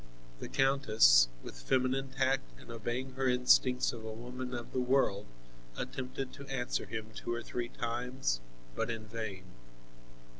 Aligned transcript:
The 0.39 0.49
countess, 0.49 1.27
with 1.43 1.61
feminine 1.61 2.09
tact 2.09 2.59
and 2.59 2.71
obeying 2.71 3.11
her 3.13 3.27
instincts 3.27 3.93
of 3.93 4.03
a 4.03 4.11
woman 4.11 4.51
of 4.51 4.73
the 4.73 4.79
world, 4.79 5.27
attempted 5.77 6.33
to 6.33 6.47
answer 6.47 6.87
him 6.87 7.11
two 7.13 7.31
or 7.31 7.43
three 7.43 7.69
times, 7.69 8.39
but 8.75 8.89
in 8.89 9.05
vain. 9.05 9.43